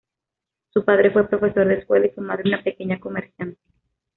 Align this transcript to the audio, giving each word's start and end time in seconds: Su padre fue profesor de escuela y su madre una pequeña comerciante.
Su 0.73 0.83
padre 0.83 1.11
fue 1.11 1.27
profesor 1.27 1.67
de 1.67 1.75
escuela 1.75 2.07
y 2.07 2.15
su 2.15 2.21
madre 2.21 2.49
una 2.49 2.63
pequeña 2.63 2.99
comerciante. 2.99 3.59